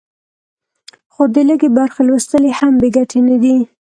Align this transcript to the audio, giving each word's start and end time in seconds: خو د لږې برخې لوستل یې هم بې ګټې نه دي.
خو 1.13 1.23
د 1.33 1.35
لږې 1.49 1.69
برخې 1.77 2.01
لوستل 2.07 2.43
یې 2.49 2.53
هم 2.59 2.73
بې 2.81 2.89
ګټې 2.95 3.19
نه 3.29 3.35
دي. 3.43 3.55